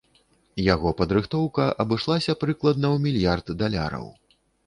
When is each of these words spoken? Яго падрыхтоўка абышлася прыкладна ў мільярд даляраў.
Яго 0.73 0.93
падрыхтоўка 1.01 1.67
абышлася 1.83 2.35
прыкладна 2.45 2.87
ў 2.95 3.05
мільярд 3.05 3.47
даляраў. 3.63 4.09